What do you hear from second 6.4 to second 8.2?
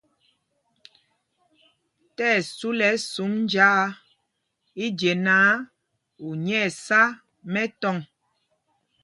nyɛ̄ɛ̄ sá mɛtɔŋ.